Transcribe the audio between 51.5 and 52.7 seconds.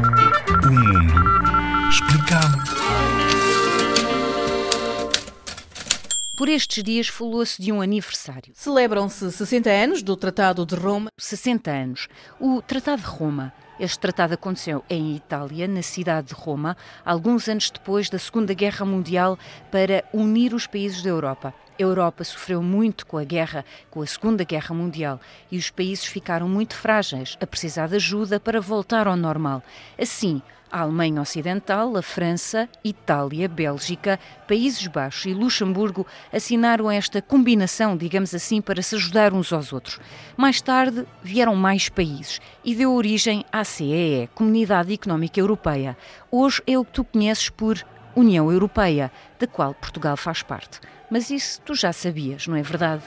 tu já sabias, não é